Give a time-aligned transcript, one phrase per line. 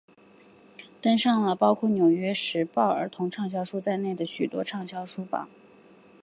[0.99, 5.47] 登上了包括纽约时报儿童畅销书在内的许多畅销书榜。